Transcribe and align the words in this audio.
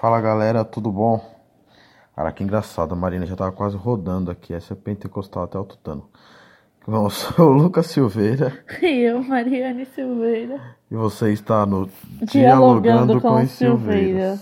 Fala 0.00 0.18
galera, 0.18 0.64
tudo 0.64 0.90
bom? 0.90 1.22
Cara, 2.16 2.32
que 2.32 2.42
engraçado, 2.42 2.94
a 2.94 2.96
Marina 2.96 3.26
já 3.26 3.36
tava 3.36 3.52
quase 3.52 3.76
rodando 3.76 4.30
aqui, 4.30 4.54
essa 4.54 4.72
é 4.72 4.74
pentecostal 4.74 5.42
até 5.42 5.58
o 5.58 5.64
tutano. 5.64 6.08
Eu 6.88 7.10
sou 7.10 7.50
o 7.50 7.52
Lucas 7.52 7.88
Silveira. 7.88 8.64
E 8.80 9.02
eu, 9.02 9.22
Mariane 9.22 9.84
Silveira. 9.84 10.58
E 10.90 10.94
você 10.94 11.34
está 11.34 11.66
no 11.66 11.86
Dialogando, 12.22 12.80
Dialogando 12.80 13.20
com, 13.20 13.28
com 13.28 13.46
Silveira. 13.46 14.38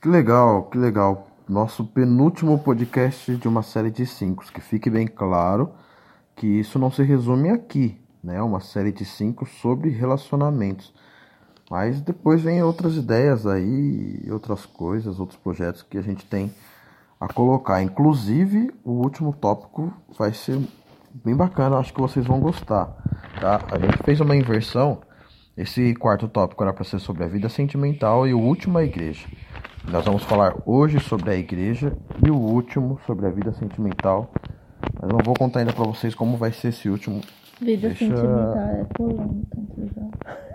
Que 0.00 0.08
legal, 0.08 0.62
que 0.66 0.78
legal 0.78 1.26
nosso 1.48 1.84
penúltimo 1.84 2.56
podcast 2.60 3.34
de 3.34 3.48
uma 3.48 3.64
série 3.64 3.90
de 3.90 4.06
cinco. 4.06 4.44
Que 4.52 4.60
fique 4.60 4.88
bem 4.88 5.08
claro 5.08 5.72
que 6.38 6.46
isso 6.46 6.78
não 6.78 6.90
se 6.90 7.02
resume 7.02 7.50
aqui, 7.50 8.00
né? 8.22 8.40
Uma 8.40 8.60
série 8.60 8.92
de 8.92 9.04
cinco 9.04 9.44
sobre 9.44 9.90
relacionamentos. 9.90 10.94
Mas 11.68 12.00
depois 12.00 12.40
vem 12.40 12.62
outras 12.62 12.96
ideias 12.96 13.46
aí, 13.46 14.26
outras 14.30 14.64
coisas, 14.64 15.18
outros 15.18 15.38
projetos 15.38 15.82
que 15.82 15.98
a 15.98 16.02
gente 16.02 16.24
tem 16.24 16.50
a 17.20 17.26
colocar. 17.26 17.82
Inclusive, 17.82 18.72
o 18.84 18.92
último 18.92 19.34
tópico 19.34 19.92
vai 20.16 20.32
ser 20.32 20.58
bem 21.24 21.34
bacana, 21.34 21.76
acho 21.76 21.92
que 21.92 22.00
vocês 22.00 22.24
vão 22.24 22.40
gostar, 22.40 22.86
tá? 23.40 23.60
A 23.72 23.78
gente 23.78 23.98
fez 24.04 24.20
uma 24.20 24.36
inversão. 24.36 25.00
Esse 25.56 25.92
quarto 25.96 26.28
tópico 26.28 26.62
era 26.62 26.72
para 26.72 26.84
ser 26.84 27.00
sobre 27.00 27.24
a 27.24 27.26
vida 27.26 27.48
sentimental 27.48 28.28
e 28.28 28.32
o 28.32 28.38
último 28.38 28.78
a 28.78 28.84
igreja. 28.84 29.26
Nós 29.90 30.04
vamos 30.04 30.22
falar 30.22 30.54
hoje 30.64 31.00
sobre 31.00 31.30
a 31.30 31.34
igreja 31.34 31.98
e 32.24 32.30
o 32.30 32.36
último 32.36 33.00
sobre 33.06 33.26
a 33.26 33.30
vida 33.30 33.52
sentimental. 33.52 34.30
Mas 35.00 35.10
não 35.10 35.18
vou 35.24 35.34
contar 35.34 35.60
ainda 35.60 35.72
para 35.72 35.84
vocês 35.84 36.14
como 36.14 36.36
vai 36.36 36.52
ser 36.52 36.68
esse 36.68 36.88
último. 36.88 37.20
Vida 37.60 37.88
Deixa... 37.88 38.06
sentimental 38.06 38.58
é 38.58 38.84
polêmica, 38.94 39.58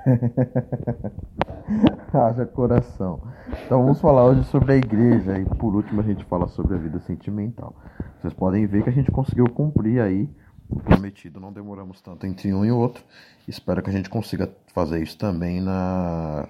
Haja 2.14 2.46
coração. 2.46 3.22
Então 3.66 3.82
vamos 3.82 4.00
falar 4.00 4.26
hoje 4.26 4.44
sobre 4.46 4.74
a 4.74 4.76
igreja 4.76 5.38
e 5.38 5.46
por 5.46 5.76
último 5.76 6.02
a 6.02 6.04
gente 6.04 6.24
fala 6.26 6.48
sobre 6.48 6.76
a 6.76 6.78
vida 6.78 7.00
sentimental. 7.00 7.76
Vocês 8.20 8.34
podem 8.34 8.66
ver 8.66 8.84
que 8.84 8.90
a 8.90 8.94
gente 8.94 9.12
conseguiu 9.12 9.50
cumprir 9.50 10.02
aí 10.02 10.30
o 10.70 10.80
prometido, 10.80 11.40
não 11.40 11.52
demoramos 11.52 12.02
tanto 12.02 12.26
entre 12.26 12.54
um 12.54 12.64
e 12.64 12.72
outro. 12.72 13.04
Espero 13.48 13.82
que 13.82 13.90
a 13.90 13.94
gente 13.94 14.10
consiga 14.10 14.50
fazer 14.74 15.02
isso 15.02 15.18
também 15.18 15.62
na 15.62 16.48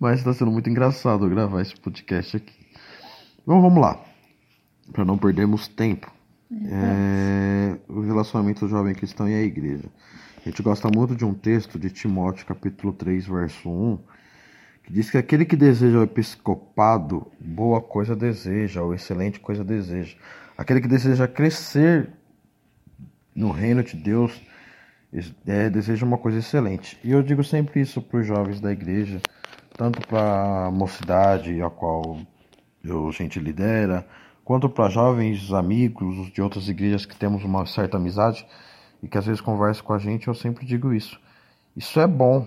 mas 0.00 0.18
está 0.18 0.32
sendo 0.32 0.50
muito 0.50 0.70
engraçado 0.70 1.28
gravar 1.28 1.60
esse 1.60 1.78
podcast 1.78 2.38
aqui. 2.38 2.54
Então 3.42 3.60
vamos 3.60 3.80
lá, 3.80 4.00
para 4.92 5.04
não 5.04 5.18
perdermos 5.18 5.68
tempo. 5.68 6.10
É, 6.50 7.76
o 7.88 8.00
relacionamento 8.02 8.64
do 8.64 8.70
jovem 8.70 8.94
cristão 8.94 9.28
e 9.28 9.34
a 9.34 9.42
igreja. 9.42 9.88
A 10.38 10.48
gente 10.48 10.62
gosta 10.62 10.88
muito 10.88 11.14
de 11.14 11.24
um 11.24 11.34
texto 11.34 11.78
de 11.78 11.90
Timóteo, 11.90 12.46
capítulo 12.46 12.92
3, 12.92 13.26
verso 13.26 13.68
1, 13.68 13.98
que 14.84 14.92
diz 14.92 15.10
que 15.10 15.18
aquele 15.18 15.44
que 15.44 15.56
deseja 15.56 15.98
o 15.98 16.04
episcopado, 16.04 17.26
boa 17.40 17.80
coisa 17.82 18.14
deseja, 18.14 18.80
ou 18.80 18.94
excelente 18.94 19.40
coisa 19.40 19.64
deseja 19.64 20.16
Aquele 20.56 20.80
que 20.80 20.88
deseja 20.88 21.28
crescer 21.28 22.10
no 23.34 23.50
reino 23.50 23.82
de 23.82 23.96
Deus 23.96 24.40
é, 25.46 25.68
deseja 25.68 26.04
uma 26.04 26.18
coisa 26.18 26.38
excelente. 26.38 26.98
E 27.04 27.12
eu 27.12 27.22
digo 27.22 27.44
sempre 27.44 27.80
isso 27.80 28.00
para 28.00 28.20
os 28.20 28.26
jovens 28.26 28.60
da 28.60 28.72
igreja, 28.72 29.20
tanto 29.76 30.00
para 30.06 30.66
a 30.66 30.70
mocidade, 30.70 31.62
a 31.62 31.70
qual 31.70 32.18
eu, 32.82 33.10
gente 33.12 33.38
lidera, 33.38 34.06
quanto 34.44 34.68
para 34.68 34.88
jovens 34.88 35.52
amigos 35.52 36.30
de 36.32 36.40
outras 36.40 36.68
igrejas 36.68 37.04
que 37.04 37.16
temos 37.16 37.44
uma 37.44 37.66
certa 37.66 37.96
amizade 37.96 38.46
e 39.02 39.08
que 39.08 39.18
às 39.18 39.26
vezes 39.26 39.40
conversam 39.40 39.84
com 39.84 39.92
a 39.92 39.98
gente, 39.98 40.28
eu 40.28 40.34
sempre 40.34 40.64
digo 40.64 40.92
isso. 40.92 41.20
Isso 41.76 42.00
é 42.00 42.06
bom. 42.06 42.46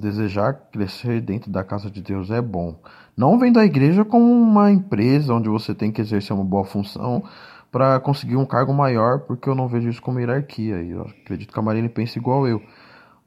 Desejar 0.00 0.54
crescer 0.72 1.20
dentro 1.20 1.50
da 1.50 1.62
casa 1.62 1.90
de 1.90 2.00
Deus 2.00 2.30
é 2.30 2.40
bom. 2.40 2.80
Não 3.16 3.38
vem 3.38 3.52
da 3.52 3.64
igreja 3.64 4.04
como 4.04 4.24
uma 4.24 4.70
empresa 4.70 5.34
onde 5.34 5.48
você 5.48 5.74
tem 5.74 5.92
que 5.92 6.00
exercer 6.00 6.34
uma 6.34 6.44
boa 6.44 6.64
função 6.64 7.22
para 7.70 8.00
conseguir 8.00 8.36
um 8.36 8.46
cargo 8.46 8.72
maior, 8.72 9.20
porque 9.20 9.48
eu 9.48 9.54
não 9.54 9.68
vejo 9.68 9.88
isso 9.88 10.02
como 10.02 10.18
hierarquia. 10.18 10.82
E 10.82 10.90
eu 10.90 11.02
acredito 11.02 11.52
que 11.52 11.58
a 11.58 11.62
Marina 11.62 11.88
pensa 11.88 12.18
igual 12.18 12.46
eu. 12.48 12.62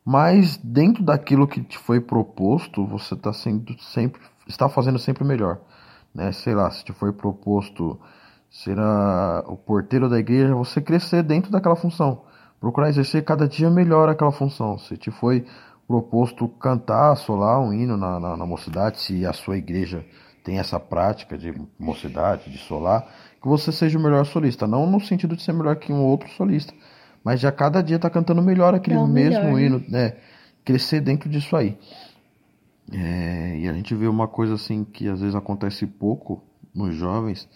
Mas 0.06 0.58
dentro 0.58 1.04
daquilo 1.04 1.48
que 1.48 1.62
te 1.62 1.78
foi 1.78 2.02
proposto, 2.02 2.86
você 2.86 3.14
está 3.14 3.32
sendo 3.32 3.74
sempre 3.80 4.22
está 4.48 4.68
fazendo 4.68 5.00
sempre 5.00 5.24
melhor, 5.24 5.60
né? 6.14 6.32
Sei 6.32 6.54
lá, 6.54 6.70
se 6.70 6.84
te 6.84 6.92
foi 6.92 7.14
proposto 7.14 8.00
ser 8.50 8.78
a, 8.80 9.44
o 9.48 9.56
porteiro 9.56 10.10
da 10.10 10.20
igreja, 10.20 10.54
você 10.54 10.82
crescer 10.82 11.24
dentro 11.24 11.52
daquela 11.52 11.76
função, 11.76 12.24
procurar 12.60 12.90
exercer 12.90 13.24
cada 13.24 13.48
dia 13.48 13.70
melhor 13.70 14.10
aquela 14.10 14.32
função. 14.32 14.78
Se 14.78 14.98
te 14.98 15.10
foi 15.10 15.46
proposto 15.88 16.48
cantar, 16.48 17.16
solar 17.16 17.60
um 17.60 17.74
hino 17.74 17.98
na, 17.98 18.20
na, 18.20 18.38
na, 18.38 18.46
mocidade, 18.46 19.02
se 19.02 19.26
a 19.26 19.34
sua 19.34 19.58
igreja 19.58 20.06
tem 20.44 20.60
essa 20.60 20.80
prática 20.80 21.38
de 21.38 21.54
mocidade, 21.80 22.52
de 22.52 22.58
solar, 22.58 23.08
que 23.42 23.48
você 23.48 23.72
seja 23.72 23.98
o 23.98 24.02
melhor 24.02 24.26
solista. 24.26 24.68
Não 24.68 24.90
no 24.90 25.00
sentido 25.00 25.36
de 25.36 25.44
ser 25.44 25.54
melhor 25.54 25.76
que 25.76 25.92
um 25.92 26.04
outro 26.04 26.30
solista, 26.30 26.74
mas 27.24 27.40
já 27.40 27.52
cada 27.52 27.82
dia 27.82 27.98
está 27.98 28.10
cantando 28.10 28.42
melhor 28.42 28.74
aquele 28.74 28.98
é 28.98 29.08
mesmo 29.08 29.54
melhor, 29.54 29.54
né? 29.54 29.66
hino, 29.66 29.84
né? 29.88 30.18
Crescer 30.66 31.02
dentro 31.02 31.30
disso 31.30 31.56
aí. 31.56 31.78
É, 32.92 33.58
e 33.60 33.70
a 33.70 33.74
gente 33.74 33.96
vê 33.96 34.08
uma 34.08 34.28
coisa 34.28 34.56
assim 34.56 34.84
que 34.84 35.08
às 35.08 35.20
vezes 35.20 35.36
acontece 35.36 35.86
pouco 35.86 36.44
nos 36.74 36.96
jovens, 36.96 37.48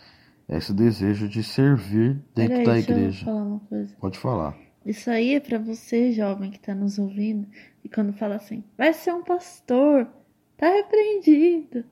é 0.48 0.58
esse 0.58 0.74
desejo 0.74 1.28
de 1.28 1.44
servir 1.44 2.22
dentro 2.34 2.64
da 2.64 2.78
igreja. 2.78 3.26
Falar 3.26 3.60
Pode 4.00 4.18
falar. 4.18 4.67
Isso 4.88 5.12
aí 5.12 5.36
é 5.36 5.40
para 5.42 5.60
você, 5.60 6.14
jovem 6.14 6.50
que 6.50 6.56
está 6.56 6.74
nos 6.74 6.98
ouvindo, 6.98 7.46
e 7.84 7.90
quando 7.90 8.14
fala 8.14 8.36
assim, 8.36 8.64
vai 8.78 8.94
ser 8.94 9.14
um 9.14 9.22
pastor, 9.22 10.08
tá 10.56 10.70
repreendido, 10.70 11.84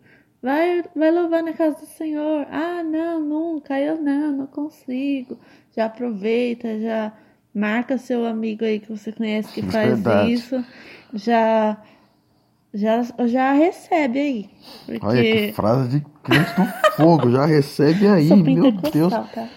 vai, 0.41 0.81
vai 0.95 1.11
louvar 1.11 1.43
na 1.43 1.51
casa 1.51 1.81
do 1.81 1.85
Senhor. 1.85 2.47
Ah, 2.49 2.81
não, 2.83 3.19
nunca, 3.19 3.77
eu 3.77 4.01
não, 4.01 4.31
não 4.31 4.47
consigo. 4.47 5.37
Já 5.75 5.87
aproveita, 5.87 6.79
já 6.79 7.11
marca 7.53 7.97
seu 7.97 8.25
amigo 8.25 8.63
aí 8.63 8.79
que 8.79 8.89
você 8.89 9.11
conhece 9.11 9.51
que 9.53 9.61
faz 9.61 9.89
Verdade. 9.89 10.31
isso, 10.31 10.65
já 11.13 11.77
já, 12.73 13.01
já 13.25 13.53
recebe 13.53 14.19
aí. 14.19 14.49
Porque... 14.85 15.05
Olha 15.05 15.21
que 15.21 15.53
frase 15.53 15.99
de 15.99 16.05
crente 16.23 16.53
do 16.55 16.93
fogo, 16.95 17.31
já 17.31 17.45
recebe 17.45 18.07
aí, 18.07 18.29
meu 18.35 18.71
Deus. 18.71 19.11
Tá? 19.11 19.49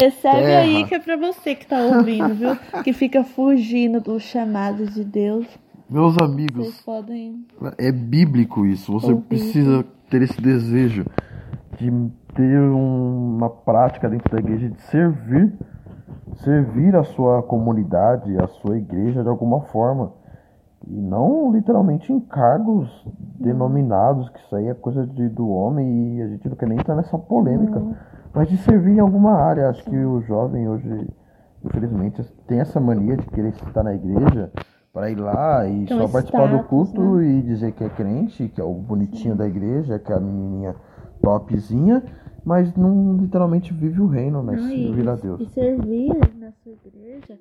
Recebe 0.00 0.36
Terra. 0.36 0.60
aí 0.60 0.84
que 0.84 0.94
é 0.94 0.98
pra 0.98 1.16
você 1.16 1.54
que 1.54 1.66
tá 1.66 1.78
ouvindo, 1.78 2.34
viu? 2.34 2.56
Que 2.84 2.92
fica 2.92 3.24
fugindo 3.24 4.00
do 4.00 4.20
chamado 4.20 4.86
de 4.86 5.02
Deus. 5.04 5.46
Meus 5.88 6.16
amigos, 6.18 6.80
podem. 6.82 7.46
é 7.78 7.90
bíblico 7.92 8.66
isso. 8.66 8.92
Você 8.92 9.12
Ouvir. 9.12 9.24
precisa 9.26 9.84
ter 10.10 10.22
esse 10.22 10.40
desejo 10.40 11.06
de 11.78 11.90
ter 12.34 12.60
um- 12.60 13.36
uma 13.36 13.48
prática 13.50 14.08
dentro 14.08 14.30
da 14.30 14.38
igreja 14.38 14.68
de 14.68 14.80
servir, 14.82 15.52
servir 16.44 16.94
a 16.96 17.04
sua 17.04 17.42
comunidade, 17.42 18.36
a 18.38 18.46
sua 18.48 18.76
igreja 18.76 19.22
de 19.22 19.28
alguma 19.28 19.60
forma. 19.62 20.12
E 20.88 20.92
não 21.00 21.50
literalmente 21.52 22.12
em 22.12 22.20
cargos 22.20 22.88
denominados, 23.40 24.28
que 24.30 24.38
isso 24.40 24.54
aí 24.56 24.68
é 24.68 24.74
coisa 24.74 25.06
de, 25.06 25.28
do 25.28 25.48
homem 25.48 26.16
e 26.18 26.22
a 26.22 26.28
gente 26.28 26.48
não 26.48 26.56
quer 26.56 26.68
nem 26.68 26.78
entrar 26.78 26.94
nessa 26.94 27.18
polêmica. 27.18 27.82
Mas 28.36 28.50
de 28.50 28.58
servir 28.58 28.92
em 28.92 29.00
alguma 29.00 29.32
área. 29.32 29.70
Acho 29.70 29.82
que 29.82 29.96
o 29.96 30.20
jovem 30.20 30.68
hoje, 30.68 31.08
infelizmente, 31.64 32.22
tem 32.46 32.60
essa 32.60 32.78
mania 32.78 33.16
de 33.16 33.26
querer 33.28 33.48
estar 33.48 33.82
na 33.82 33.94
igreja 33.94 34.52
para 34.92 35.10
ir 35.10 35.18
lá 35.18 35.66
e 35.66 35.84
Então, 35.84 36.00
só 36.00 36.08
participar 36.08 36.46
do 36.46 36.56
status, 36.56 36.68
culto 36.68 37.22
e 37.22 37.40
dizer 37.40 37.72
que 37.72 37.82
é 37.82 37.88
crente, 37.88 38.48
que 38.48 38.60
é 38.60 38.64
o 38.64 38.74
bonitinho 38.74 39.34
da 39.34 39.48
igreja, 39.48 39.98
que 39.98 40.12
é 40.12 40.16
a 40.16 40.20
menininha 40.20 40.76
topzinha, 41.22 42.02
mas 42.44 42.76
não 42.76 43.16
literalmente 43.16 43.72
vive 43.72 44.02
o 44.02 44.06
reino, 44.06 44.42
né? 44.42 44.54
Não, 44.54 44.68
Servir 44.68 45.08
a 45.08 45.14
e, 45.14 45.20
Deus. 45.22 45.40
e 45.40 45.46
servir 45.46 46.14
na 46.38 46.52
sua 46.52 46.72
igreja 46.72 47.38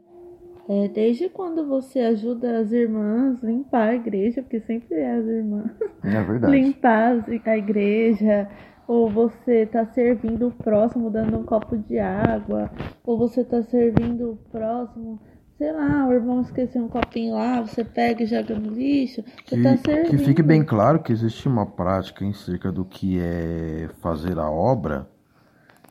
é 0.68 0.88
desde 0.88 1.30
quando 1.30 1.68
você 1.68 2.00
ajuda 2.00 2.60
as 2.60 2.72
irmãs 2.72 3.44
a 3.44 3.48
limpar 3.48 3.90
a 3.90 3.96
igreja, 3.96 4.42
porque 4.42 4.60
sempre 4.62 4.96
é 4.96 5.16
as 5.16 5.26
irmãs. 5.26 5.72
É 6.04 6.24
verdade. 6.24 6.52
limpar 6.58 7.24
a 7.46 7.58
igreja, 7.58 8.50
ou 8.88 9.10
você 9.10 9.66
tá 9.66 9.86
servindo 9.88 10.48
o 10.48 10.52
próximo 10.52 11.10
dando 11.10 11.38
um 11.38 11.44
copo 11.44 11.78
de 11.78 12.00
água, 12.00 12.72
ou 13.04 13.18
você 13.18 13.44
tá 13.44 13.62
servindo 13.64 14.32
o 14.32 14.38
próximo, 14.52 15.20
sei 15.58 15.72
lá, 15.72 16.08
o 16.08 16.14
irmão 16.14 16.42
esqueceu 16.42 16.84
um 16.84 16.90
copinho 16.90 17.36
lá, 17.36 17.62
você 17.62 17.84
pega 17.84 18.24
e 18.24 18.28
joga 18.28 18.56
no 18.60 18.72
lixo, 18.72 19.24
você 19.46 19.58
Que, 19.58 19.64
tá 19.64 19.78
que 19.78 19.84
servindo. 19.84 20.18
fique 20.18 20.44
bem 20.44 20.64
claro 20.64 21.02
que 21.02 21.12
existe 21.12 21.48
uma 21.48 21.66
prática 21.66 22.24
em 22.26 22.34
cerca 22.34 22.72
do 22.72 22.86
que 22.86 23.20
é 23.20 23.90
fazer 24.02 24.38
a 24.40 24.50
obra 24.50 25.08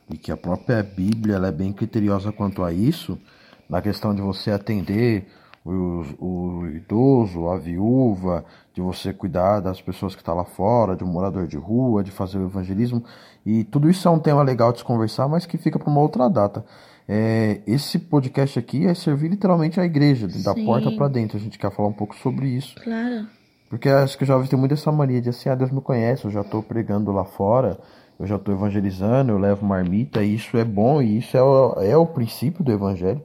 e 0.09 0.17
que 0.17 0.31
a 0.31 0.37
própria 0.37 0.83
Bíblia 0.83 1.35
ela 1.35 1.47
é 1.47 1.51
bem 1.51 1.73
criteriosa 1.73 2.31
quanto 2.31 2.63
a 2.63 2.71
isso, 2.71 3.19
na 3.69 3.81
questão 3.81 4.13
de 4.13 4.21
você 4.21 4.51
atender 4.51 5.27
o, 5.65 6.03
o 6.19 6.67
idoso, 6.67 7.47
a 7.49 7.57
viúva, 7.57 8.45
de 8.73 8.81
você 8.81 9.11
cuidar 9.11 9.59
das 9.59 9.81
pessoas 9.81 10.13
que 10.13 10.21
estão 10.21 10.35
lá 10.35 10.45
fora, 10.45 10.95
de 10.95 11.03
um 11.03 11.07
morador 11.07 11.47
de 11.47 11.57
rua, 11.57 12.03
de 12.03 12.11
fazer 12.11 12.37
o 12.37 12.45
evangelismo. 12.45 13.03
E 13.45 13.63
tudo 13.63 13.89
isso 13.89 14.07
é 14.07 14.11
um 14.11 14.19
tema 14.19 14.43
legal 14.43 14.71
de 14.71 14.79
se 14.79 14.83
conversar, 14.83 15.27
mas 15.27 15.45
que 15.45 15.57
fica 15.57 15.79
para 15.79 15.89
uma 15.89 16.01
outra 16.01 16.29
data. 16.29 16.63
É, 17.07 17.61
esse 17.65 17.99
podcast 17.99 18.57
aqui 18.57 18.85
é 18.85 18.93
servir 18.93 19.29
literalmente 19.29 19.79
a 19.79 19.85
igreja, 19.85 20.27
da 20.27 20.53
Sim. 20.53 20.65
porta 20.65 20.91
para 20.91 21.07
dentro. 21.07 21.37
A 21.37 21.39
gente 21.39 21.57
quer 21.57 21.71
falar 21.71 21.89
um 21.89 21.93
pouco 21.93 22.15
sobre 22.15 22.47
isso. 22.47 22.75
Claro. 22.83 23.27
Porque 23.69 23.89
acho 23.89 24.17
que 24.17 24.23
os 24.23 24.27
jovens 24.27 24.49
têm 24.49 24.59
muito 24.59 24.73
essa 24.73 24.91
mania 24.91 25.21
de 25.21 25.29
assim, 25.29 25.49
ah, 25.49 25.55
Deus 25.55 25.71
me 25.71 25.81
conhece, 25.81 26.25
eu 26.25 26.31
já 26.31 26.41
estou 26.41 26.61
pregando 26.61 27.11
lá 27.11 27.25
fora, 27.25 27.79
eu 28.19 28.27
já 28.27 28.35
estou 28.35 28.53
evangelizando, 28.53 29.31
eu 29.31 29.37
levo 29.39 29.65
marmita, 29.65 30.23
e 30.23 30.35
isso 30.35 30.55
é 30.57 30.63
bom, 30.63 31.01
e 31.01 31.17
isso 31.17 31.35
é 31.35 31.41
o, 31.41 31.73
é 31.81 31.97
o 31.97 32.05
princípio 32.05 32.63
do 32.63 32.71
evangelho. 32.71 33.21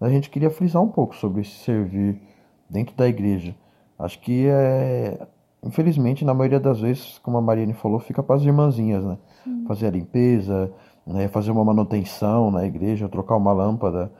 A 0.00 0.08
gente 0.08 0.30
queria 0.30 0.50
frisar 0.50 0.82
um 0.82 0.88
pouco 0.88 1.14
sobre 1.14 1.42
esse 1.42 1.50
servir 1.50 2.20
dentro 2.68 2.96
da 2.96 3.06
igreja. 3.06 3.54
Acho 3.98 4.18
que 4.20 4.46
é, 4.46 5.26
infelizmente, 5.62 6.24
na 6.24 6.32
maioria 6.32 6.58
das 6.58 6.80
vezes, 6.80 7.18
como 7.18 7.36
a 7.36 7.42
Mariane 7.42 7.74
falou, 7.74 7.98
fica 7.98 8.22
para 8.22 8.36
as 8.36 8.42
irmãzinhas, 8.42 9.04
né? 9.04 9.18
Fazer 9.66 9.88
a 9.88 9.90
limpeza, 9.90 10.72
né? 11.06 11.28
fazer 11.28 11.50
uma 11.50 11.64
manutenção 11.64 12.50
na 12.50 12.64
igreja, 12.64 13.08
trocar 13.08 13.36
uma 13.36 13.52
lâmpada, 13.52 14.10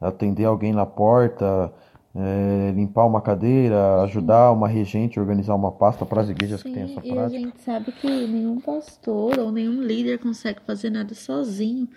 atender 0.00 0.44
alguém 0.44 0.72
na 0.72 0.84
porta, 0.84 1.72
é, 2.14 2.72
limpar 2.74 3.06
uma 3.06 3.20
cadeira, 3.20 4.02
ajudar 4.02 4.52
uma 4.52 4.68
regente 4.68 5.18
a 5.18 5.22
organizar 5.22 5.54
uma 5.54 5.70
pasta 5.70 6.04
para 6.04 6.22
as 6.22 6.28
igrejas 6.28 6.62
que 6.62 6.70
têm 6.70 6.86
Sim, 6.86 6.92
essa 6.92 7.06
e 7.06 7.10
a 7.10 7.14
prática. 7.14 7.38
gente 7.38 7.60
sabe 7.62 7.92
que 7.92 8.26
nenhum 8.26 8.60
pastor 8.60 9.38
ou 9.38 9.52
nenhum 9.52 9.82
líder 9.82 10.18
consegue 10.18 10.60
fazer 10.66 10.90
nada 10.90 11.14
sozinho. 11.14 11.88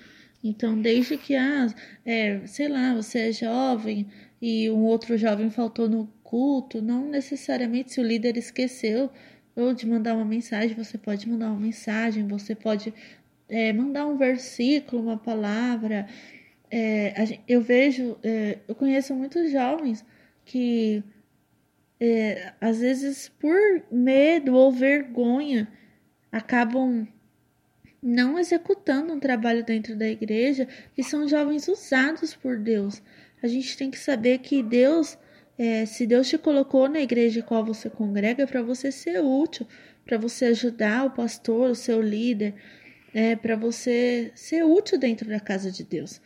Então, 0.43 0.79
desde 0.79 1.17
que, 1.17 1.35
ah, 1.35 1.67
é, 2.05 2.45
sei 2.45 2.67
lá, 2.67 2.93
você 2.93 3.29
é 3.29 3.31
jovem 3.31 4.07
e 4.41 4.69
um 4.69 4.83
outro 4.83 5.17
jovem 5.17 5.49
faltou 5.49 5.87
no 5.87 6.07
culto, 6.21 6.81
não 6.81 7.07
necessariamente 7.09 7.93
se 7.93 8.01
o 8.01 8.03
líder 8.03 8.35
esqueceu 8.37 9.09
ou 9.55 9.73
de 9.73 9.87
mandar 9.87 10.15
uma 10.15 10.25
mensagem, 10.25 10.75
você 10.75 10.97
pode 10.97 11.29
mandar 11.29 11.49
uma 11.51 11.59
mensagem, 11.59 12.27
você 12.27 12.55
pode 12.55 12.93
é, 13.47 13.71
mandar 13.71 14.05
um 14.07 14.17
versículo, 14.17 15.01
uma 15.01 15.17
palavra. 15.17 16.07
É, 16.69 17.39
eu 17.47 17.61
vejo, 17.61 18.17
é, 18.23 18.59
eu 18.67 18.75
conheço 18.75 19.13
muitos 19.15 19.51
jovens 19.51 20.03
que 20.43 21.03
é, 21.99 22.53
às 22.59 22.79
vezes 22.79 23.29
por 23.29 23.55
medo 23.91 24.55
ou 24.55 24.71
vergonha 24.71 25.67
acabam 26.31 27.07
não 28.03 28.37
executando 28.37 29.13
um 29.13 29.19
trabalho 29.19 29.63
dentro 29.63 29.95
da 29.95 30.05
igreja 30.05 30.67
e 30.97 31.03
são 31.03 31.27
jovens 31.27 31.69
usados 31.69 32.35
por 32.35 32.57
Deus. 32.57 33.01
A 33.41 33.47
gente 33.47 33.77
tem 33.77 33.89
que 33.89 33.97
saber 33.97 34.39
que 34.39 34.61
Deus, 34.61 35.17
é, 35.57 35.85
se 35.85 36.05
Deus 36.05 36.27
te 36.27 36.37
colocou 36.37 36.89
na 36.89 36.99
igreja 36.99 37.39
em 37.39 37.43
qual 37.43 37.63
você 37.63 37.89
congrega, 37.89 38.43
é 38.43 38.45
para 38.45 38.61
você 38.61 38.91
ser 38.91 39.21
útil, 39.21 39.65
para 40.05 40.17
você 40.17 40.45
ajudar 40.45 41.05
o 41.05 41.11
pastor, 41.11 41.69
o 41.69 41.75
seu 41.75 42.01
líder, 42.01 42.53
é, 43.13 43.37
para 43.37 43.55
você 43.55 44.31
ser 44.35 44.65
útil 44.65 44.99
dentro 44.99 45.29
da 45.29 45.39
casa 45.39 45.71
de 45.71 45.83
Deus. 45.83 46.19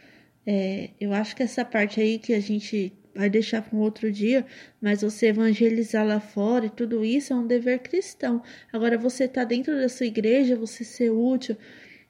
É, 0.45 0.91
eu 0.99 1.13
acho 1.13 1.35
que 1.35 1.43
essa 1.43 1.63
parte 1.63 2.01
aí 2.01 2.17
que 2.17 2.33
a 2.33 2.39
gente 2.39 2.91
vai 3.17 3.29
deixar 3.29 3.63
para 3.63 3.75
um 3.75 3.81
outro 3.81 4.11
dia, 4.11 4.45
mas 4.79 5.01
você 5.01 5.27
evangelizar 5.27 6.05
lá 6.05 6.19
fora 6.19 6.67
e 6.67 6.69
tudo 6.69 7.03
isso 7.03 7.33
é 7.33 7.35
um 7.35 7.47
dever 7.47 7.79
cristão. 7.79 8.43
Agora, 8.71 8.97
você 8.97 9.27
tá 9.27 9.43
dentro 9.43 9.75
da 9.75 9.89
sua 9.89 10.05
igreja, 10.05 10.55
você 10.55 10.83
ser 10.83 11.09
útil, 11.09 11.57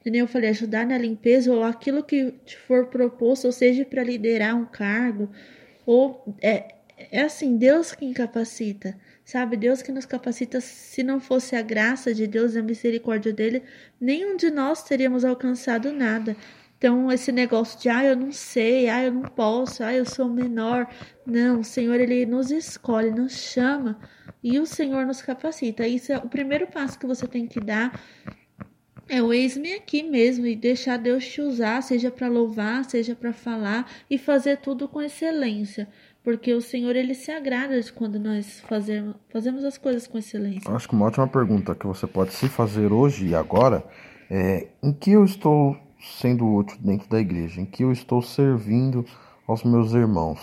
entendeu? 0.02 0.26
Eu 0.26 0.28
falei, 0.28 0.50
ajudar 0.50 0.86
na 0.86 0.98
limpeza 0.98 1.52
ou 1.54 1.64
aquilo 1.64 2.04
que 2.04 2.32
te 2.46 2.58
for 2.58 2.88
proposto, 2.88 3.46
ou 3.46 3.52
seja, 3.54 3.86
para 3.86 4.04
liderar 4.04 4.56
um 4.56 4.66
cargo, 4.66 5.30
ou 5.86 6.36
é, 6.42 6.76
é 6.98 7.22
assim, 7.22 7.58
Deus 7.58 7.94
quem 7.94 8.12
capacita, 8.12 8.98
sabe? 9.24 9.56
Deus 9.56 9.82
que 9.82 9.92
nos 9.94 10.06
capacita. 10.06 10.60
Se 10.60 11.04
não 11.04 11.22
fosse 11.22 11.56
a 11.56 11.62
graça 11.62 12.14
de 12.14 12.28
Deus 12.28 12.54
e 12.54 12.60
a 12.60 12.64
misericórdia 12.64 13.32
dele, 13.32 13.64
nenhum 14.00 14.36
de 14.36 14.50
nós 14.52 14.84
teríamos 14.84 15.24
alcançado 15.24 15.94
nada. 15.94 16.36
Então, 16.78 17.12
esse 17.12 17.32
negócio 17.32 17.80
de, 17.80 17.90
ah, 17.90 18.04
eu 18.04 18.16
não 18.16 18.32
sei, 18.32 18.88
ah, 18.88 19.04
eu 19.04 19.12
não 19.12 19.24
posso, 19.24 19.84
ah, 19.84 19.94
eu 19.94 20.06
sou 20.06 20.30
menor. 20.30 20.88
Não, 21.26 21.62
o 21.62 21.64
Senhor, 21.64 22.00
ele 22.00 22.26
nos 22.26 22.52
escolhe, 22.52 23.10
nos 23.10 23.34
chama 23.34 23.98
e 24.44 24.60
o 24.60 24.66
Senhor 24.66 25.06
nos 25.06 25.22
capacita. 25.22 25.88
Isso 25.88 26.12
é 26.12 26.18
o 26.18 26.30
primeiro 26.30 26.68
passo 26.68 27.00
que 27.00 27.08
você 27.08 27.28
tem 27.28 27.48
que 27.48 27.60
dar. 27.60 28.00
É 29.10 29.24
o 29.24 29.34
eis-me 29.34 29.74
aqui 29.74 30.04
mesmo 30.04 30.46
e 30.46 30.56
deixar 30.56 30.98
Deus 30.98 31.26
te 31.26 31.42
usar, 31.42 31.82
seja 31.82 32.12
para 32.12 32.28
louvar, 32.28 32.84
seja 32.86 33.16
para 33.16 33.34
falar 33.34 33.90
e 34.10 34.18
fazer 34.18 34.58
tudo 34.58 34.88
com 34.88 35.02
excelência. 35.02 35.88
Porque 36.24 36.54
o 36.54 36.62
Senhor, 36.62 36.96
ele 36.96 37.16
se 37.16 37.32
agrada 37.32 37.80
quando 37.96 38.20
nós 38.20 38.60
fazemos, 38.68 39.16
fazemos 39.30 39.64
as 39.64 39.78
coisas 39.78 40.06
com 40.06 40.18
excelência. 40.18 40.70
Acho 40.70 40.90
que 40.90 40.94
uma 40.94 41.06
ótima 41.06 41.28
pergunta 41.28 41.74
que 41.74 41.88
você 41.88 42.06
pode 42.06 42.34
se 42.34 42.50
fazer 42.50 42.92
hoje 42.92 43.28
e 43.28 43.36
agora 43.36 43.84
é 44.30 44.68
em 44.84 44.92
que 44.92 45.12
eu 45.12 45.24
estou 45.24 45.87
sendo 46.00 46.48
útil 46.48 46.78
dentro 46.82 47.10
da 47.10 47.20
igreja, 47.20 47.62
em 47.62 47.66
que 47.66 47.84
eu 47.84 47.92
estou 47.92 48.22
servindo 48.22 49.06
aos 49.48 49.64
meus 49.64 49.94
irmãos. 49.94 50.40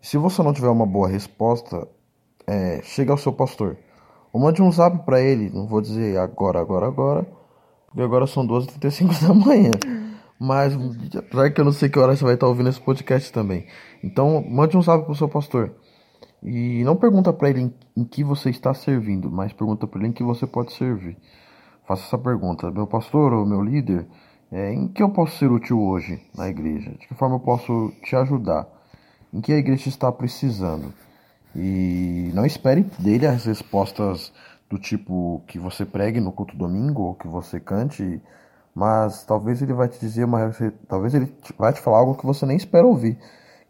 Se 0.00 0.16
você 0.16 0.42
não 0.42 0.52
tiver 0.52 0.68
uma 0.68 0.86
boa 0.86 1.08
resposta, 1.08 1.88
é, 2.46 2.80
chega 2.82 3.12
ao 3.12 3.18
seu 3.18 3.32
pastor. 3.32 3.76
Ou 4.32 4.40
mande 4.40 4.62
um 4.62 4.70
zap 4.70 5.04
para 5.04 5.20
ele, 5.20 5.50
não 5.50 5.66
vou 5.66 5.80
dizer 5.80 6.18
agora, 6.18 6.60
agora, 6.60 6.86
agora, 6.86 7.26
porque 7.86 8.02
agora 8.02 8.26
são 8.26 8.46
12h35 8.46 9.26
da 9.26 9.34
manhã. 9.34 9.72
Mas, 10.38 10.74
apesar 11.16 11.50
que 11.50 11.60
eu 11.60 11.64
não 11.64 11.72
sei 11.72 11.88
que 11.88 11.98
hora 11.98 12.14
você 12.14 12.22
vai 12.22 12.34
estar 12.34 12.46
ouvindo 12.46 12.68
esse 12.68 12.80
podcast 12.80 13.32
também. 13.32 13.66
Então, 14.04 14.44
mande 14.46 14.76
um 14.76 14.82
zap 14.82 15.04
pro 15.04 15.14
seu 15.14 15.28
pastor. 15.28 15.74
E 16.42 16.84
não 16.84 16.94
pergunta 16.94 17.32
para 17.32 17.48
ele 17.48 17.74
em 17.96 18.04
que 18.04 18.22
você 18.22 18.50
está 18.50 18.74
servindo, 18.74 19.30
mas 19.30 19.52
pergunta 19.52 19.86
para 19.86 20.00
ele 20.00 20.08
em 20.08 20.12
que 20.12 20.22
você 20.22 20.46
pode 20.46 20.72
servir. 20.74 21.16
Faça 21.86 22.04
essa 22.04 22.18
pergunta, 22.18 22.70
meu 22.70 22.86
pastor 22.86 23.32
ou 23.32 23.46
meu 23.46 23.62
líder, 23.62 24.06
é, 24.56 24.72
em 24.72 24.88
que 24.88 25.02
eu 25.02 25.10
posso 25.10 25.36
ser 25.36 25.52
útil 25.52 25.78
hoje 25.82 26.18
na 26.34 26.48
igreja? 26.48 26.90
De 26.92 27.06
que 27.06 27.14
forma 27.14 27.36
eu 27.36 27.40
posso 27.40 27.92
te 28.02 28.16
ajudar? 28.16 28.66
Em 29.30 29.38
que 29.38 29.52
a 29.52 29.58
igreja 29.58 29.90
está 29.90 30.10
precisando? 30.10 30.94
E 31.54 32.30
não 32.32 32.46
espere 32.46 32.82
dele 32.98 33.26
as 33.26 33.44
respostas 33.44 34.32
do 34.70 34.78
tipo 34.78 35.42
que 35.46 35.58
você 35.58 35.84
pregue 35.84 36.20
no 36.20 36.32
culto 36.32 36.56
domingo 36.56 37.02
ou 37.02 37.14
que 37.14 37.28
você 37.28 37.60
cante, 37.60 38.18
mas 38.74 39.24
talvez 39.24 39.60
ele 39.60 39.74
vai 39.74 39.88
te 39.88 40.00
dizer 40.00 40.24
uma 40.24 40.50
talvez 40.88 41.14
ele 41.14 41.30
vai 41.58 41.74
te 41.74 41.80
falar 41.82 41.98
algo 41.98 42.14
que 42.14 42.24
você 42.24 42.46
nem 42.46 42.56
espera 42.56 42.86
ouvir, 42.86 43.18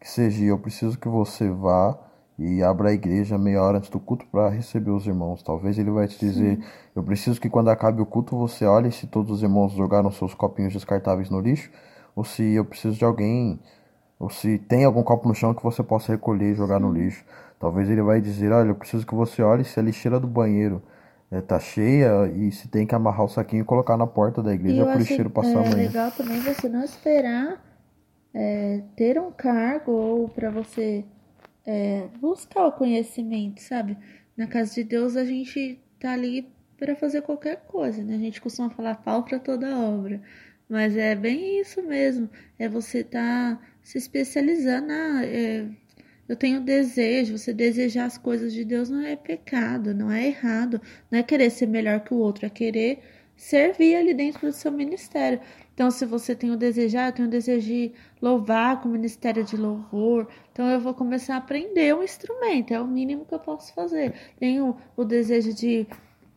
que 0.01 0.09
seja 0.09 0.45
eu 0.45 0.59
preciso 0.59 0.97
que 0.97 1.09
você 1.09 1.51
vá 1.51 1.99
e 2.39 2.63
abra 2.63 2.91
a 2.91 2.93
igreja 2.93 3.39
meia 3.39 3.63
hora 3.63 3.79
antes 3.79 3.89
do 3.89 3.99
culto 3.99 4.27
para 4.27 4.51
receber 4.51 4.91
os 4.91 5.07
irmãos. 5.07 5.43
Talvez 5.43 5.79
ele 5.79 5.91
vai 5.91 6.07
te 6.07 6.19
dizer: 6.19 6.59
Eu 6.95 7.03
preciso 7.03 7.41
que 7.41 7.49
quando 7.49 7.69
acabe 7.69 8.03
o 8.03 8.07
culto 8.07 8.37
você 8.37 8.67
olhe 8.67 8.93
se 8.93 9.07
todos 9.07 9.31
os 9.31 9.43
irmãos 9.43 9.73
jogaram 9.73 10.11
seus 10.11 10.35
copinhos 10.35 10.73
descartáveis 10.73 11.31
no 11.31 11.41
lixo, 11.41 11.71
ou 12.15 12.25
se 12.25 12.43
eu 12.43 12.65
preciso 12.65 12.97
de 12.97 13.05
alguém, 13.05 13.59
ou 14.19 14.29
se 14.29 14.59
tem 14.59 14.85
algum 14.85 15.03
copo 15.03 15.27
no 15.27 15.35
chão 15.35 15.55
que 15.55 15.63
você 15.63 15.83
possa 15.83 16.13
recolher 16.13 16.53
e 16.53 16.55
jogar 16.55 16.77
Sim. 16.77 16.83
no 16.83 16.93
lixo. 16.93 17.25
Talvez 17.59 17.89
ele 17.89 18.03
vai 18.03 18.21
dizer: 18.21 18.53
Olha, 18.53 18.69
eu 18.69 18.75
preciso 18.75 19.07
que 19.07 19.15
você 19.15 19.43
olhe 19.43 19.65
se 19.65 19.81
a 19.81 19.83
lixeira 19.83 20.21
do 20.21 20.27
banheiro 20.27 20.83
está 21.33 21.59
cheia 21.59 22.29
e 22.29 22.53
se 22.53 22.69
tem 22.69 22.87
que 22.87 22.95
amarrar 22.95 23.25
o 23.25 23.29
saquinho 23.29 23.63
e 23.63 23.65
colocar 23.65 23.97
na 23.97 24.07
porta 24.07 24.43
da 24.43 24.53
igreja 24.53 24.85
para 24.85 24.97
o 24.97 24.99
lixeiro 24.99 25.31
passar 25.31 25.51
é, 25.51 25.67
amanhã. 25.67 25.73
É 25.73 25.87
legal 25.87 26.11
também 26.13 26.39
você 26.41 26.69
não 26.69 26.85
esperar 26.85 27.65
é, 28.35 28.83
ter 28.95 29.19
um 29.19 29.33
cargo 29.33 29.91
ou 29.91 30.29
para 30.29 30.51
você 30.51 31.05
é, 31.67 32.09
buscar 32.21 32.67
o 32.67 32.73
conhecimento, 32.73 33.61
sabe? 33.61 33.99
Na 34.37 34.47
casa 34.47 34.75
de 34.75 34.85
Deus 34.85 35.17
a 35.17 35.25
gente 35.25 35.81
tá 35.99 36.13
ali 36.13 36.49
para 36.79 36.95
fazer 36.95 37.23
qualquer 37.23 37.63
coisa, 37.67 38.03
né? 38.05 38.15
A 38.15 38.19
gente 38.19 38.41
costuma 38.41 38.71
falar 38.71 38.97
pau 38.97 39.25
para 39.25 39.39
toda 39.39 39.79
obra, 39.79 40.23
mas 40.69 40.97
é 40.97 41.15
bem 41.15 41.61
isso 41.61 41.83
mesmo. 41.83 42.31
É 42.59 42.69
você 42.69 43.03
tá 43.03 43.59
se 43.83 43.99
especializando. 43.99 44.93
Ah, 44.93 45.25
é, 45.25 45.67
eu 46.29 46.37
tenho 46.37 46.61
desejo. 46.61 47.39
Você 47.39 47.53
desejar 47.53 48.07
as 48.07 48.19
coisas 48.19 48.53
de 48.53 48.65
Deus 48.65 48.91
não 48.91 49.01
é 49.03 49.17
pecado, 49.17 49.95
não 49.95 50.11
é 50.11 50.27
errado, 50.27 50.81
não 51.11 51.19
é 51.19 51.23
querer 51.23 51.51
ser 51.51 51.67
melhor 51.67 52.01
que 52.01 52.15
o 52.15 52.19
outro, 52.19 52.47
é 52.47 52.51
querer 52.51 53.03
servir 53.37 53.97
ali 53.97 54.15
dentro 54.15 54.47
do 54.47 54.53
seu 54.53 54.73
ministério. 54.73 55.41
Então, 55.75 55.91
se 55.91 56.07
você 56.07 56.35
tem 56.35 56.51
o 56.51 56.57
desejo, 56.57 56.97
ah, 56.99 57.09
eu 57.09 57.13
tenho 57.13 57.29
o 57.29 57.31
desejo 57.31 57.67
de 57.67 57.93
louvar 58.21 58.81
com 58.81 58.89
o 58.89 58.93
ministério 58.93 59.45
de 59.45 59.57
louvor, 59.57 60.27
então 60.51 60.67
eu 60.71 60.81
vou 60.81 60.95
começar 60.95 61.35
a 61.35 61.39
aprender 61.39 61.95
um 61.95 62.03
instrumento, 62.03 62.73
é 62.73 62.81
o 62.81 62.87
mínimo 62.87 63.27
que 63.27 63.35
eu 63.35 63.39
posso 63.39 63.75
fazer. 63.75 64.15
Tenho 64.39 64.75
o 64.97 65.05
desejo 65.05 65.53
de, 65.53 65.87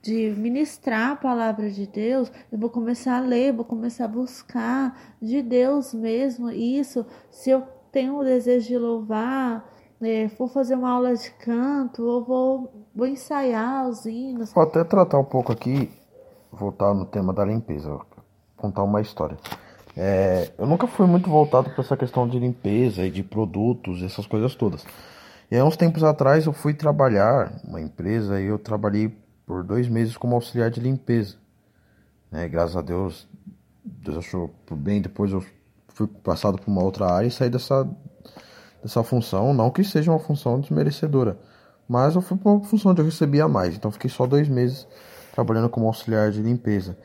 de 0.02 0.32
ministrar 0.38 1.12
a 1.12 1.16
palavra 1.16 1.70
de 1.70 1.88
Deus, 1.88 2.30
eu 2.52 2.60
vou 2.60 2.70
começar 2.70 3.18
a 3.18 3.22
ler, 3.22 3.54
vou 3.54 3.64
começar 3.64 4.06
a 4.06 4.10
buscar 4.10 5.16
de 5.22 5.42
Deus 5.42 5.94
mesmo 5.94 6.52
isso. 6.52 7.06
Se 7.32 7.50
eu 7.50 7.64
tenho 7.94 8.20
o 8.20 8.24
desejo 8.26 8.68
de 8.68 8.78
louvar, 8.78 9.66
é, 10.02 10.28
vou 10.28 10.48
fazer 10.48 10.76
uma 10.76 10.92
aula 10.92 11.16
de 11.16 11.32
canto, 11.32 12.04
ou 12.04 12.24
vou, 12.24 12.86
vou 12.94 13.08
ensaiar 13.08 13.88
os 13.88 14.06
hinos. 14.06 14.54
Vou 14.54 14.64
até 14.64 14.84
tratar 14.84 15.20
um 15.20 15.26
pouco 15.26 15.52
aqui, 15.52 15.90
voltar 16.60 16.94
no 16.94 17.06
tema 17.06 17.34
da 17.34 17.46
limpeza 17.46 18.00
contar 18.60 18.84
uma 18.84 19.02
história. 19.02 19.38
É, 19.96 20.52
eu 20.58 20.68
nunca 20.68 20.86
fui 20.86 21.08
muito 21.08 21.30
voltado 21.30 21.70
para 21.72 21.84
essa 21.84 21.98
questão 21.98 22.28
de 22.28 22.38
limpeza 22.38 23.06
e 23.06 23.10
de 23.10 23.24
produtos, 23.24 24.04
essas 24.04 24.28
coisas 24.28 24.54
todas. 24.54 24.86
E 25.50 25.58
há 25.58 25.66
uns 25.66 25.76
tempos 25.76 26.04
atrás 26.04 26.46
eu 26.46 26.54
fui 26.54 26.74
trabalhar 26.74 27.60
uma 27.64 27.82
empresa 27.82 28.40
e 28.40 28.46
eu 28.46 28.60
trabalhei 28.60 29.18
por 29.46 29.64
dois 29.64 29.88
meses 29.88 30.16
como 30.16 30.36
auxiliar 30.36 30.70
de 30.70 30.80
limpeza. 30.80 31.38
Né, 32.32 32.48
graças 32.48 32.78
a 32.78 32.82
Deus, 32.82 33.28
Deus 33.84 34.18
achou 34.18 34.50
por 34.66 34.78
bem. 34.78 35.02
Depois 35.02 35.32
eu 35.32 35.44
fui 35.88 36.08
passado 36.08 36.60
para 36.60 36.70
uma 36.70 36.84
outra 36.84 37.08
área 37.12 37.28
e 37.28 37.32
saí 37.32 37.50
dessa, 37.50 37.90
dessa 38.84 39.02
função. 39.04 39.54
Não 39.54 39.72
que 39.72 39.84
seja 39.84 40.12
uma 40.12 40.20
função 40.20 40.60
desmerecedora, 40.60 41.40
mas 41.88 42.14
eu 42.14 42.22
fui 42.22 42.38
para 42.38 42.52
uma 42.52 42.64
função 42.64 42.92
onde 42.92 43.02
eu 43.02 43.06
recebia 43.06 43.48
mais. 43.48 43.76
Então 43.76 43.90
fiquei 43.90 44.10
só 44.10 44.28
dois 44.28 44.48
meses 44.48 44.88
trabalhando 45.40 45.70
como 45.70 45.88
auxiliar 45.88 46.32
de 46.32 46.42
limpeza. 46.42 46.98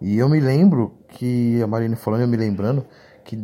E 0.00 0.18
eu 0.18 0.28
me 0.28 0.38
lembro 0.38 0.98
que 1.08 1.60
a 1.62 1.66
Marina 1.66 1.96
falando, 1.96 2.22
eu 2.22 2.28
me 2.28 2.36
lembrando 2.36 2.86
que 3.24 3.36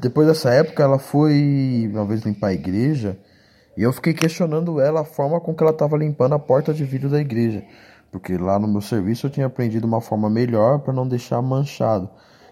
depois 0.00 0.28
dessa 0.28 0.50
época 0.50 0.82
ela 0.82 0.98
foi 0.98 1.90
uma 1.92 2.04
vez 2.04 2.22
limpar 2.22 2.48
a 2.48 2.52
igreja 2.52 3.18
e 3.76 3.82
eu 3.82 3.92
fiquei 3.92 4.12
questionando 4.12 4.80
ela 4.80 5.00
a 5.00 5.04
forma 5.04 5.40
com 5.40 5.54
que 5.54 5.62
ela 5.62 5.72
estava 5.72 5.96
limpando 5.96 6.34
a 6.34 6.38
porta 6.38 6.72
de 6.72 6.84
vidro 6.84 7.08
da 7.08 7.20
igreja, 7.20 7.64
porque 8.12 8.36
lá 8.36 8.58
no 8.58 8.68
meu 8.68 8.80
serviço 8.80 9.26
eu 9.26 9.30
tinha 9.30 9.46
aprendido 9.46 9.86
uma 9.86 10.00
forma 10.00 10.28
melhor 10.28 10.80
para 10.80 10.92
não 10.92 11.06
deixar 11.06 11.40
manchado. 11.42 12.08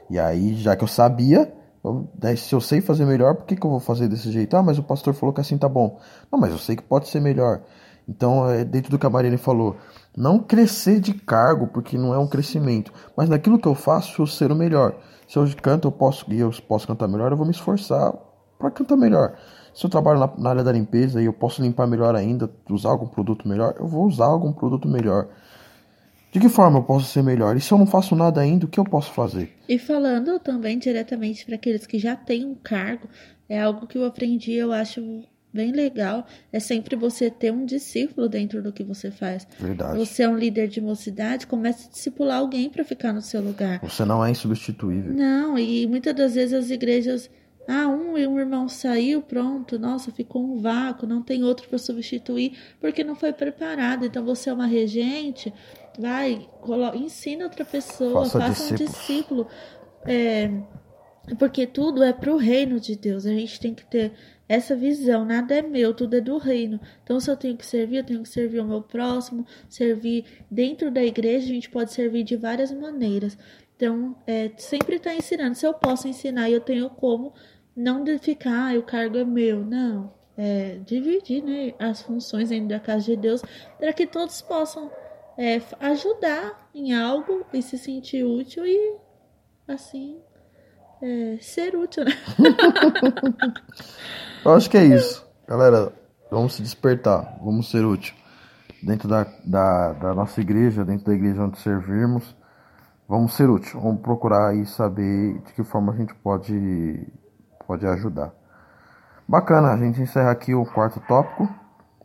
E 0.09 0.19
aí, 0.19 0.55
já 0.55 0.77
que 0.77 0.85
eu 0.85 0.89
sabia, 0.89 1.53
eu, 1.85 2.09
se 2.37 2.55
eu 2.55 2.61
sei 2.61 2.81
fazer 2.81 3.05
melhor, 3.05 3.35
por 3.35 3.45
que, 3.45 3.57
que 3.57 3.67
eu 3.67 3.71
vou 3.71 3.81
fazer 3.81 4.09
desse 4.09 4.31
jeito? 4.31 4.57
Ah, 4.57 4.63
mas 4.63 4.79
o 4.79 4.83
pastor 4.83 5.15
falou 5.15 5.33
que 5.33 5.41
assim 5.41 5.59
tá 5.59 5.69
bom. 5.69 5.99
Não, 6.31 6.39
mas 6.39 6.51
eu 6.51 6.59
sei 6.59 6.77
que 6.77 6.83
pode 6.83 7.09
ser 7.09 7.21
melhor. 7.21 7.63
Então, 8.09 8.49
é 8.49 8.65
dentro 8.65 8.97
do 8.97 9.07
a 9.07 9.11
Mariane 9.11 9.37
falou, 9.37 9.77
não 10.17 10.39
crescer 10.39 11.01
de 11.01 11.13
cargo, 11.13 11.67
porque 11.67 11.99
não 11.99 12.15
é 12.15 12.19
um 12.19 12.27
crescimento, 12.27 12.93
mas 13.17 13.29
naquilo 13.29 13.59
que 13.59 13.67
eu 13.67 13.75
faço, 13.75 14.23
eu 14.23 14.27
ser 14.27 14.53
o 14.53 14.55
melhor. 14.55 14.97
Se 15.27 15.39
eu 15.39 15.45
canto, 15.61 15.89
eu 15.89 15.93
posso 15.93 16.25
eu 16.33 16.51
posso 16.69 16.87
cantar 16.87 17.09
melhor, 17.09 17.33
eu 17.33 17.37
vou 17.37 17.45
me 17.45 17.53
esforçar 17.53 18.13
para 18.59 18.71
cantar 18.71 18.97
melhor. 18.97 19.37
Se 19.75 19.85
eu 19.85 19.91
trabalho 19.91 20.19
na, 20.19 20.33
na, 20.39 20.51
área 20.51 20.65
da 20.65 20.73
limpeza 20.73 21.21
e 21.21 21.27
eu 21.27 21.33
posso 21.33 21.61
limpar 21.61 21.87
melhor 21.87 22.15
ainda, 22.15 22.51
usar 22.71 22.91
algum 22.91 23.07
produto 23.07 23.47
melhor, 23.47 23.75
eu 23.79 23.87
vou 23.87 24.07
usar 24.07 24.27
algum 24.27 24.53
produto 24.53 24.89
melhor. 24.89 25.29
De 26.33 26.41
que 26.41 26.49
forma 26.49 26.79
eu 26.79 26.83
posso 26.83 27.07
ser 27.07 27.23
melhor? 27.23 27.57
E 27.57 27.61
se 27.61 27.73
eu 27.73 27.79
não 27.79 27.87
faço 27.87 28.15
nada 28.15 28.41
ainda, 28.41 28.67
o 28.67 28.69
que 28.69 28.81
eu 28.81 28.85
posso 28.85 29.13
fazer? 29.13 29.53
E 29.69 29.79
falando 29.79 30.39
também 30.39 30.79
diretamente 30.79 31.45
para 31.45 31.57
aqueles 31.57 31.87
que 31.87 31.99
já 31.99 32.17
têm 32.17 32.45
um 32.45 32.55
cargo, 32.55 33.09
é 33.49 33.61
algo 33.61 33.87
que 33.87 33.99
eu 33.99 34.05
aprendi, 34.05 34.53
eu 34.53 34.73
acho 34.73 35.01
bem 35.57 35.73
legal 35.73 36.27
é 36.53 36.61
sempre 36.61 36.95
você 36.95 37.31
ter 37.31 37.53
um 37.53 37.65
discípulo 37.65 38.29
dentro 38.29 38.63
do 38.63 38.73
que 38.73 38.85
você 38.85 39.11
faz. 39.11 39.47
Verdade. 39.59 39.99
Você 39.99 40.23
é 40.23 40.29
um 40.29 40.37
líder 40.37 40.69
de 40.69 40.81
mocidade, 40.81 41.47
comece 41.47 41.89
a 41.89 41.91
discipular 41.91 42.39
alguém 42.39 42.71
para 42.71 42.85
ficar 42.85 43.13
no 43.13 43.23
seu 43.23 43.41
lugar. 43.41 43.81
Você 43.83 44.05
não 44.05 44.25
é 44.25 44.31
insubstituível. 44.31 45.13
Não, 45.13 45.59
e 45.59 45.87
muitas 45.87 46.15
das 46.15 46.35
vezes 46.35 46.53
as 46.53 46.71
igrejas 46.71 47.31
ah, 47.69 47.89
um, 47.89 48.13
um 48.13 48.39
irmão 48.39 48.69
saiu, 48.69 49.21
pronto, 49.21 49.77
nossa, 49.77 50.13
ficou 50.13 50.43
um 50.43 50.61
vácuo, 50.61 51.07
não 51.07 51.21
tem 51.21 51.43
outro 51.43 51.69
para 51.69 51.79
substituir, 51.79 52.57
porque 52.81 53.03
não 53.03 53.17
foi 53.17 53.33
preparado. 53.33 54.07
Então 54.07 54.25
você 54.25 54.51
é 54.51 54.53
uma 54.53 54.67
regente, 54.67 55.53
vai, 55.99 56.49
ensina 56.95 57.45
outra 57.45 57.65
pessoa, 57.65 58.25
faça, 58.25 58.39
faça 58.39 58.75
um 58.75 58.77
discípulo. 58.77 59.49
É, 60.05 60.49
porque 61.35 61.67
tudo 61.67 62.03
é 62.03 62.13
para 62.13 62.33
o 62.33 62.37
reino 62.37 62.79
de 62.79 62.97
Deus. 62.97 63.27
A 63.27 63.33
gente 63.33 63.59
tem 63.59 63.75
que 63.75 63.85
ter 63.85 64.13
essa 64.49 64.77
visão, 64.77 65.25
nada 65.25 65.57
é 65.57 65.63
meu, 65.63 65.93
tudo 65.93 66.17
é 66.17 66.21
do 66.21 66.39
reino. 66.39 66.81
Então, 67.03 67.19
se 67.19 67.31
eu 67.31 67.37
tenho 67.37 67.57
que 67.57 67.67
servir, 67.67 67.97
eu 67.97 68.05
tenho 68.05 68.23
que 68.23 68.29
servir 68.29 68.61
o 68.61 68.65
meu 68.65 68.81
próximo, 68.83 69.45
servir 69.69 70.25
dentro 70.51 70.91
da 70.91 71.03
igreja, 71.03 71.47
a 71.47 71.49
gente 71.49 71.69
pode 71.69 71.93
servir 71.93 72.23
de 72.23 72.37
várias 72.37 72.71
maneiras. 72.71 73.37
Então, 73.75 74.17
é, 74.27 74.51
sempre 74.57 74.97
está 74.97 75.15
ensinando. 75.15 75.57
Se 75.57 75.67
eu 75.67 75.75
posso 75.75 76.07
ensinar 76.07 76.49
e 76.49 76.53
eu 76.53 76.61
tenho 76.61 76.89
como, 76.91 77.35
não 77.75 78.05
de 78.05 78.19
ficar, 78.19 78.73
ah, 78.73 78.79
o 78.79 78.83
cargo 78.83 79.19
é 79.19 79.25
meu, 79.25 79.65
não. 79.65 80.15
É, 80.39 80.79
dividir 80.85 81.43
né, 81.43 81.75
as 81.79 82.03
funções 82.03 82.51
dentro 82.51 82.69
da 82.69 82.79
casa 82.79 83.05
de 83.07 83.17
Deus 83.17 83.43
para 83.79 83.93
que 83.93 84.07
todos 84.07 84.43
possam 84.43 84.91
é, 85.37 85.61
ajudar 85.81 86.71
em 86.75 86.93
algo 86.95 87.45
e 87.55 87.63
se 87.63 87.79
sentir 87.79 88.23
útil 88.23 88.67
e 88.67 88.97
assim 89.67 90.21
é, 91.03 91.39
ser 91.41 91.75
útil, 91.77 92.05
né? 92.05 92.13
Eu 94.45 94.55
acho 94.55 94.71
que 94.71 94.79
é 94.79 94.85
isso. 94.85 95.27
Galera, 95.47 95.93
vamos 96.31 96.55
se 96.55 96.63
despertar, 96.63 97.39
vamos 97.43 97.71
ser 97.71 97.85
útil. 97.85 98.15
Dentro 98.83 99.09
da, 99.09 99.27
da, 99.45 99.93
da 99.95 100.15
nossa 100.15 100.41
igreja, 100.41 100.85
dentro 100.85 101.07
da 101.07 101.15
igreja 101.15 101.43
onde 101.43 101.59
servirmos, 101.59 102.37
vamos 103.09 103.35
ser 103.35 103.49
útil. 103.49 103.81
Vamos 103.81 104.01
procurar 104.01 104.55
e 104.55 104.67
saber 104.67 105.39
de 105.41 105.53
que 105.53 105.65
forma 105.65 105.93
a 105.93 105.97
gente 105.97 106.15
pode, 106.15 107.07
pode 107.67 107.87
ajudar. 107.87 108.33
Bacana, 109.29 109.73
a 109.73 109.77
gente 109.77 110.01
encerra 110.01 110.31
aqui 110.31 110.55
o 110.55 110.65
quarto 110.65 111.01
tópico. 111.01 111.49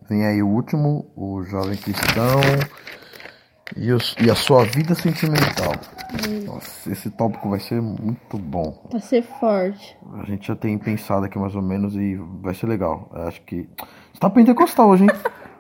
Vem 0.10 0.26
aí 0.26 0.42
o 0.42 0.48
último, 0.48 1.12
o 1.16 1.44
jovem 1.44 1.78
cristão 1.78 2.42
e, 3.76 3.92
os, 3.92 4.16
e 4.20 4.30
a 4.30 4.36
sua 4.36 4.64
vida 4.66 4.96
sentimental. 4.96 5.74
Nossa, 6.46 6.92
esse 6.92 7.10
tópico 7.10 7.50
vai 7.50 7.60
ser 7.60 7.82
muito 7.82 8.38
bom. 8.38 8.88
Vai 8.92 9.02
ser 9.02 9.24
forte. 9.24 9.98
A 10.14 10.26
gente 10.26 10.48
já 10.48 10.56
tem 10.56 10.78
pensado 10.78 11.26
aqui 11.26 11.40
mais 11.40 11.56
ou 11.56 11.62
menos 11.62 11.96
e 11.96 12.16
vai 12.42 12.54
ser 12.54 12.68
legal. 12.68 13.10
Eu 13.14 13.28
acho 13.28 13.42
que. 13.44 13.68
Você 14.14 14.20
tá 14.20 14.30
pentecostal 14.30 14.90
hoje, 14.90 15.04
hein? 15.04 15.10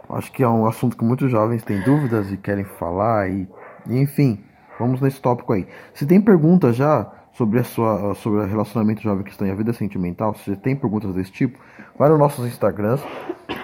acho 0.10 0.32
que 0.32 0.44
é 0.44 0.48
um 0.48 0.66
assunto 0.66 0.98
que 0.98 1.04
muitos 1.04 1.32
jovens 1.32 1.64
têm 1.64 1.82
dúvidas 1.82 2.32
e 2.32 2.38
querem 2.38 2.66
falar. 2.66 3.30
E, 3.30 3.48
e 3.88 3.98
enfim, 3.98 4.44
vamos 4.80 5.02
nesse 5.02 5.22
tópico 5.22 5.54
aí. 5.54 5.68
Se 5.94 6.06
tem 6.06 6.20
perguntas 6.20 6.76
já 6.76 7.10
sobre 7.34 7.60
a 7.60 7.64
sua 7.64 8.14
sobre 8.16 8.40
o 8.40 8.46
relacionamento 8.46 9.02
jovem 9.02 9.24
cristão 9.24 9.48
e 9.48 9.52
a 9.52 9.56
vida 9.56 9.74
sentimental, 9.74 10.36
se 10.36 10.44
você 10.44 10.56
tem 10.56 10.76
perguntas 10.76 11.14
desse 11.16 11.32
tipo, 11.32 11.58
vai 11.98 12.10
nos 12.10 12.20
nossos 12.20 12.46
Instagrams, 12.46 13.02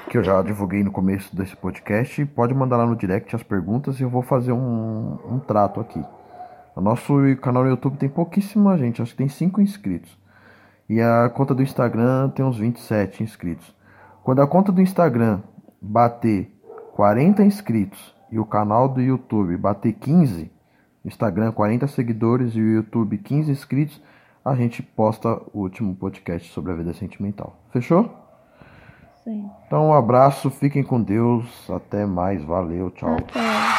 que 0.10 0.18
eu 0.18 0.24
já 0.24 0.42
divulguei 0.42 0.84
no 0.84 0.92
começo 0.92 1.36
desse 1.36 1.56
podcast, 1.56 2.26
pode 2.28 2.54
mandar 2.54 2.78
lá 2.78 2.86
no 2.86 2.96
direct 2.96 3.36
as 3.36 3.44
perguntas 3.44 4.00
e 4.00 4.04
eu 4.04 4.10
vou 4.10 4.22
fazer 4.22 4.54
um, 4.54 5.18
um 5.30 5.40
trato 5.40 5.82
aqui. 5.82 6.04
O 6.76 6.82
nosso 6.82 7.14
canal 7.42 7.64
no 7.64 7.70
YouTube 7.70 7.98
tem 7.98 8.08
pouquíssima 8.08 8.78
gente, 8.78 9.02
acho 9.02 9.12
que 9.12 9.18
tem 9.18 9.28
5 9.28 9.60
inscritos. 9.62 10.18
E 10.90 11.02
a 11.02 11.30
conta 11.30 11.54
do 11.54 11.62
Instagram 11.62 12.30
tem 12.30 12.46
uns 12.46 12.58
27 12.58 13.22
inscritos. 13.22 13.76
Quando 14.24 14.42
a 14.42 14.48
conta 14.48 14.72
do 14.72 14.82
Instagram 14.82 15.42
bater 15.82 16.52
40 16.94 17.44
inscritos 17.44 18.16
e 18.32 18.40
o 18.40 18.46
canal 18.46 18.88
do 18.88 19.02
YouTube 19.02 19.58
bater 19.58 19.94
15, 19.94 20.50
Instagram 21.04 21.52
40 21.52 21.88
seguidores 21.88 22.56
e 22.56 22.62
o 22.62 22.74
YouTube 22.76 23.18
15 23.18 23.52
inscritos, 23.52 24.02
a 24.44 24.56
gente 24.56 24.82
posta 24.82 25.42
o 25.54 25.60
último 25.60 25.94
podcast 25.96 26.50
sobre 26.54 26.72
a 26.72 26.76
vida 26.76 26.94
sentimental. 26.94 27.60
Fechou? 27.72 28.27
Sempre. 29.28 29.52
Então, 29.68 29.90
um 29.90 29.94
abraço, 29.94 30.50
fiquem 30.50 30.84
com 30.84 31.02
Deus. 31.02 31.70
Até 31.70 32.06
mais, 32.06 32.42
valeu, 32.44 32.90
tchau. 32.92 33.16
Até. 33.18 33.77